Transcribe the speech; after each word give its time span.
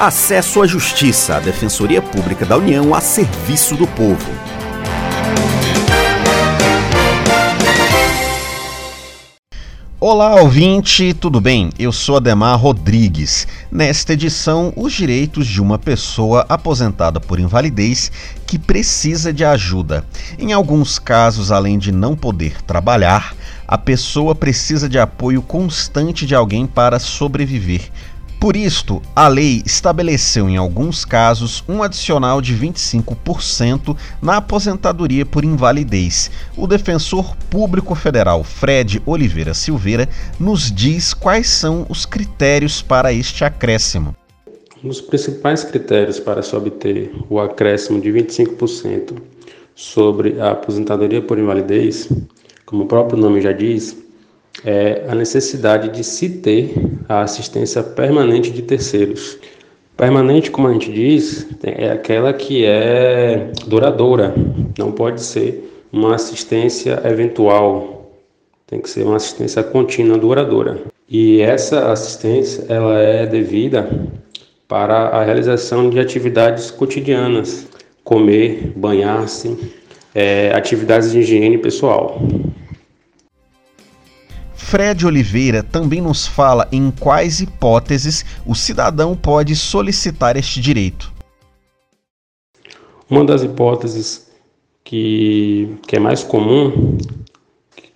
Acesso 0.00 0.62
à 0.62 0.66
Justiça, 0.66 1.36
a 1.36 1.40
Defensoria 1.40 2.00
Pública 2.00 2.46
da 2.46 2.56
União 2.56 2.94
a 2.94 3.02
serviço 3.02 3.76
do 3.76 3.86
povo. 3.86 4.30
Olá, 10.00 10.36
ouvinte, 10.36 11.12
tudo 11.12 11.38
bem? 11.38 11.68
Eu 11.78 11.92
sou 11.92 12.16
Ademar 12.16 12.58
Rodrigues. 12.58 13.46
Nesta 13.70 14.14
edição, 14.14 14.72
os 14.74 14.94
direitos 14.94 15.46
de 15.46 15.60
uma 15.60 15.78
pessoa 15.78 16.46
aposentada 16.48 17.20
por 17.20 17.38
invalidez 17.38 18.10
que 18.46 18.58
precisa 18.58 19.34
de 19.34 19.44
ajuda. 19.44 20.06
Em 20.38 20.54
alguns 20.54 20.98
casos, 20.98 21.52
além 21.52 21.78
de 21.78 21.92
não 21.92 22.16
poder 22.16 22.62
trabalhar, 22.62 23.36
a 23.68 23.76
pessoa 23.76 24.34
precisa 24.34 24.88
de 24.88 24.98
apoio 24.98 25.42
constante 25.42 26.24
de 26.24 26.34
alguém 26.34 26.66
para 26.66 26.98
sobreviver. 26.98 27.90
Por 28.40 28.56
isto, 28.56 29.02
a 29.14 29.28
lei 29.28 29.62
estabeleceu 29.66 30.48
em 30.48 30.56
alguns 30.56 31.04
casos 31.04 31.62
um 31.68 31.82
adicional 31.82 32.40
de 32.40 32.56
25% 32.56 33.94
na 34.22 34.38
aposentadoria 34.38 35.26
por 35.26 35.44
invalidez. 35.44 36.30
O 36.56 36.66
defensor 36.66 37.36
público 37.50 37.94
federal 37.94 38.42
Fred 38.42 39.02
Oliveira 39.04 39.52
Silveira 39.52 40.08
nos 40.40 40.72
diz 40.72 41.12
quais 41.12 41.50
são 41.50 41.84
os 41.90 42.06
critérios 42.06 42.80
para 42.80 43.12
este 43.12 43.44
acréscimo. 43.44 44.16
Um 44.82 44.88
dos 44.88 45.02
principais 45.02 45.62
critérios 45.62 46.18
para 46.18 46.42
se 46.42 46.56
obter 46.56 47.12
o 47.28 47.38
acréscimo 47.38 48.00
de 48.00 48.10
25% 48.10 49.18
sobre 49.74 50.40
a 50.40 50.52
aposentadoria 50.52 51.20
por 51.20 51.38
invalidez, 51.38 52.08
como 52.64 52.84
o 52.84 52.86
próprio 52.86 53.20
nome 53.20 53.42
já 53.42 53.52
diz, 53.52 53.94
é 54.64 55.04
a 55.08 55.14
necessidade 55.14 55.88
de 55.88 56.04
se 56.04 56.28
ter 56.28 56.74
a 57.08 57.22
assistência 57.22 57.82
permanente 57.82 58.50
de 58.50 58.62
terceiros. 58.62 59.38
Permanente, 59.96 60.50
como 60.50 60.68
a 60.68 60.72
gente 60.72 60.90
diz, 60.92 61.46
é 61.62 61.90
aquela 61.90 62.32
que 62.32 62.64
é 62.64 63.50
duradoura, 63.66 64.34
não 64.78 64.92
pode 64.92 65.22
ser 65.22 65.86
uma 65.92 66.14
assistência 66.14 67.00
eventual, 67.04 68.10
tem 68.66 68.80
que 68.80 68.88
ser 68.88 69.04
uma 69.04 69.16
assistência 69.16 69.62
contínua, 69.62 70.16
duradoura. 70.16 70.78
E 71.08 71.40
essa 71.40 71.90
assistência 71.90 72.64
ela 72.68 72.98
é 72.98 73.26
devida 73.26 73.90
para 74.68 75.08
a 75.08 75.24
realização 75.24 75.90
de 75.90 75.98
atividades 75.98 76.70
cotidianas, 76.70 77.66
comer, 78.04 78.72
banhar-se, 78.76 79.58
é, 80.14 80.52
atividades 80.54 81.10
de 81.10 81.18
higiene 81.18 81.58
pessoal. 81.58 82.22
Fred 84.70 85.04
Oliveira 85.04 85.64
também 85.64 86.00
nos 86.00 86.28
fala 86.28 86.68
em 86.70 86.92
quais 86.92 87.40
hipóteses 87.40 88.24
o 88.46 88.54
cidadão 88.54 89.16
pode 89.16 89.56
solicitar 89.56 90.36
este 90.36 90.60
direito. 90.60 91.12
Uma 93.10 93.24
das 93.24 93.42
hipóteses 93.42 94.30
que, 94.84 95.76
que 95.88 95.96
é 95.96 95.98
mais 95.98 96.22
comum, 96.22 96.96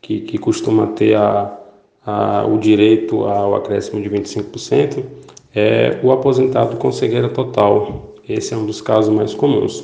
que, 0.00 0.20
que 0.20 0.38
costuma 0.38 0.86
ter 0.86 1.16
a, 1.16 1.58
a, 2.06 2.46
o 2.46 2.56
direito 2.56 3.24
ao 3.24 3.56
acréscimo 3.56 4.00
de 4.00 4.08
25%, 4.08 5.04
é 5.52 5.98
o 6.04 6.12
aposentado 6.12 6.76
com 6.76 6.92
cegueira 6.92 7.28
total. 7.28 8.14
Esse 8.28 8.54
é 8.54 8.56
um 8.56 8.64
dos 8.64 8.80
casos 8.80 9.12
mais 9.12 9.34
comuns. 9.34 9.82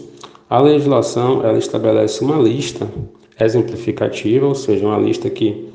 A 0.49 0.61
legislação 0.61 1.45
ela 1.45 1.59
estabelece 1.59 2.23
uma 2.23 2.37
lista 2.37 2.89
exemplificativa, 3.41 4.47
ou 4.47 4.55
seja, 4.55 4.87
uma 4.87 4.99
lista 4.99 5.29
que 5.29 5.75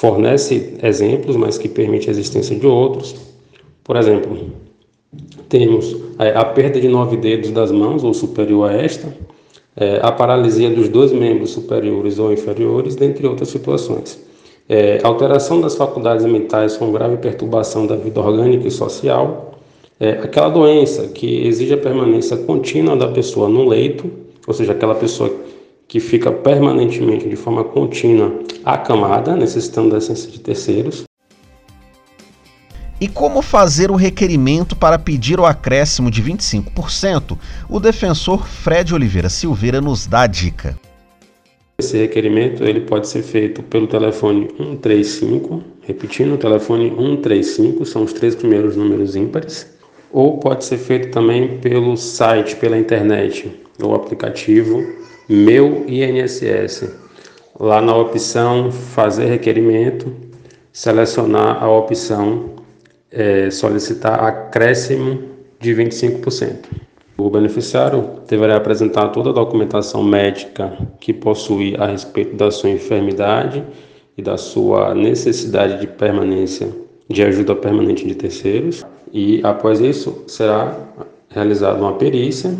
fornece 0.00 0.78
exemplos, 0.82 1.36
mas 1.36 1.58
que 1.58 1.68
permite 1.68 2.08
a 2.08 2.10
existência 2.10 2.56
de 2.56 2.66
outros. 2.66 3.14
Por 3.84 3.96
exemplo, 3.96 4.34
temos 5.46 5.94
a 6.18 6.42
perda 6.42 6.80
de 6.80 6.88
nove 6.88 7.18
dedos 7.18 7.50
das 7.50 7.70
mãos 7.70 8.02
ou 8.02 8.14
superior 8.14 8.70
a 8.70 8.72
esta, 8.72 9.14
é, 9.76 10.00
a 10.02 10.10
paralisia 10.10 10.70
dos 10.70 10.88
dois 10.88 11.12
membros 11.12 11.50
superiores 11.50 12.18
ou 12.18 12.32
inferiores, 12.32 12.96
dentre 12.96 13.26
outras 13.26 13.50
situações. 13.50 14.18
É, 14.66 15.00
alteração 15.02 15.60
das 15.60 15.76
faculdades 15.76 16.24
mentais 16.24 16.78
com 16.78 16.90
grave 16.90 17.18
perturbação 17.18 17.86
da 17.86 17.96
vida 17.96 18.20
orgânica 18.20 18.66
e 18.66 18.70
social, 18.70 19.58
é, 19.98 20.12
aquela 20.12 20.48
doença 20.48 21.08
que 21.08 21.46
exige 21.46 21.74
a 21.74 21.78
permanência 21.78 22.38
contínua 22.38 22.96
da 22.96 23.08
pessoa 23.08 23.50
no 23.50 23.68
leito, 23.68 24.10
ou 24.46 24.54
seja, 24.54 24.72
aquela 24.72 24.94
pessoa 24.94 25.30
que 25.90 25.98
fica 25.98 26.30
permanentemente, 26.30 27.28
de 27.28 27.34
forma 27.34 27.64
contínua, 27.64 28.32
acamada, 28.64 29.34
necessitando 29.34 29.90
da 29.90 29.96
assistência 29.96 30.30
de 30.30 30.38
terceiros. 30.38 31.02
E 33.00 33.08
como 33.08 33.42
fazer 33.42 33.90
o 33.90 33.96
requerimento 33.96 34.76
para 34.76 35.00
pedir 35.00 35.40
o 35.40 35.44
acréscimo 35.44 36.08
de 36.08 36.22
25%? 36.22 37.36
O 37.68 37.80
defensor 37.80 38.46
Fred 38.46 38.94
Oliveira 38.94 39.28
Silveira 39.28 39.80
nos 39.80 40.06
dá 40.06 40.20
a 40.20 40.26
dica. 40.28 40.78
Esse 41.80 41.96
requerimento 41.98 42.62
ele 42.62 42.82
pode 42.82 43.08
ser 43.08 43.24
feito 43.24 43.60
pelo 43.60 43.88
telefone 43.88 44.48
135, 44.56 45.60
repetindo, 45.82 46.34
o 46.34 46.38
telefone 46.38 46.90
135 46.90 47.84
são 47.84 48.04
os 48.04 48.12
três 48.12 48.36
primeiros 48.36 48.76
números 48.76 49.16
ímpares, 49.16 49.66
ou 50.12 50.38
pode 50.38 50.64
ser 50.64 50.78
feito 50.78 51.10
também 51.10 51.58
pelo 51.58 51.96
site, 51.96 52.54
pela 52.54 52.78
internet, 52.78 53.50
ou 53.82 53.96
aplicativo 53.96 54.99
meu 55.30 55.84
INSS. 55.86 56.92
Lá 57.58 57.80
na 57.80 57.96
opção 57.96 58.72
Fazer 58.72 59.26
requerimento, 59.26 60.12
selecionar 60.72 61.62
a 61.62 61.70
opção 61.70 62.56
é, 63.12 63.48
Solicitar 63.48 64.24
acréscimo 64.24 65.22
de 65.60 65.72
25%. 65.72 66.64
O 67.16 67.30
beneficiário 67.30 68.22
deverá 68.26 68.56
apresentar 68.56 69.10
toda 69.10 69.30
a 69.30 69.32
documentação 69.32 70.02
médica 70.02 70.76
que 70.98 71.12
possui 71.12 71.76
a 71.78 71.86
respeito 71.86 72.34
da 72.34 72.50
sua 72.50 72.70
enfermidade 72.70 73.62
e 74.16 74.22
da 74.22 74.36
sua 74.36 74.94
necessidade 74.94 75.80
de 75.80 75.86
permanência 75.86 76.68
de 77.08 77.22
ajuda 77.22 77.54
permanente 77.54 78.06
de 78.06 78.14
terceiros. 78.14 78.84
E 79.12 79.40
após 79.44 79.80
isso, 79.80 80.24
será 80.26 80.76
realizada 81.28 81.78
uma 81.78 81.94
perícia. 81.94 82.52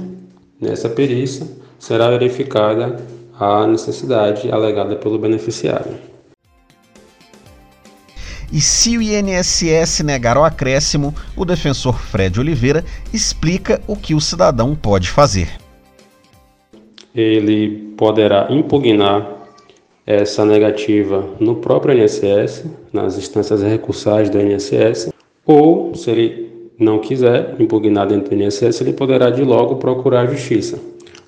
Nessa 0.61 0.91
perícia, 0.91 1.47
será 1.81 2.11
verificada 2.11 3.05
a 3.39 3.67
necessidade 3.67 4.53
alegada 4.53 4.95
pelo 4.95 5.19
beneficiário. 5.19 5.95
E 8.53 8.61
se 8.61 8.99
o 8.99 9.03
INSS 9.03 10.01
negar 10.05 10.37
o 10.37 10.45
acréscimo, 10.45 11.15
o 11.37 11.45
defensor 11.45 11.99
Fred 11.99 12.39
Oliveira 12.39 12.85
explica 13.13 13.81
o 13.87 13.97
que 13.97 14.15
o 14.15 14.21
cidadão 14.21 14.75
pode 14.75 15.09
fazer. 15.09 15.49
Ele 17.15 17.95
poderá 17.97 18.49
impugnar 18.51 19.39
essa 20.05 20.45
negativa 20.45 21.25
no 21.39 21.57
próprio 21.57 21.97
INSS, 21.97 22.65
nas 22.93 23.17
instâncias 23.17 23.63
recursais 23.63 24.29
do 24.29 24.41
INSS, 24.41 25.13
ou, 25.47 25.95
se 25.95 26.11
ele 26.11 26.51
não 26.79 26.99
quiser 26.99 27.55
impugnar 27.61 28.09
dentro 28.09 28.37
do 28.37 28.43
INSS, 28.43 28.81
ele 28.81 28.93
poderá 28.93 29.31
de 29.31 29.43
logo 29.43 29.77
procurar 29.77 30.23
a 30.23 30.27
justiça. 30.27 30.79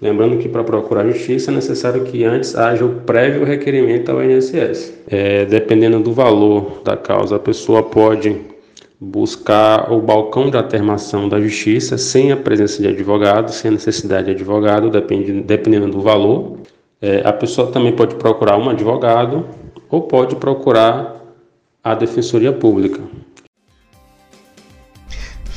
Lembrando 0.03 0.37
que 0.39 0.49
para 0.49 0.65
procurar 0.65 1.07
justiça 1.07 1.53
é 1.53 1.55
necessário 1.55 2.03
que 2.03 2.25
antes 2.25 2.57
haja 2.57 2.85
o 2.85 3.03
prévio 3.03 3.45
requerimento 3.45 4.11
ao 4.11 4.21
INSS. 4.21 4.93
É, 5.07 5.45
dependendo 5.45 6.01
do 6.01 6.13
valor 6.13 6.83
da 6.85 6.97
causa, 6.97 7.37
a 7.37 7.39
pessoa 7.39 7.85
pode 7.85 8.37
buscar 9.01 9.93
o 9.93 10.01
balcão 10.01 10.51
de 10.51 10.57
atermação 10.57 11.29
da 11.29 11.41
justiça 11.41 11.97
sem 11.97 12.33
a 12.33 12.37
presença 12.37 12.83
de 12.83 12.89
advogado, 12.89 13.53
sem 13.53 13.69
a 13.69 13.73
necessidade 13.73 14.25
de 14.25 14.33
advogado, 14.33 14.91
depende, 14.91 15.41
dependendo 15.41 15.87
do 15.87 16.01
valor. 16.01 16.59
É, 17.01 17.23
a 17.25 17.33
pessoa 17.33 17.71
também 17.71 17.93
pode 17.93 18.17
procurar 18.17 18.59
um 18.59 18.69
advogado 18.69 19.47
ou 19.89 20.03
pode 20.03 20.35
procurar 20.35 21.23
a 21.83 21.95
Defensoria 21.95 22.53
Pública. 22.53 23.01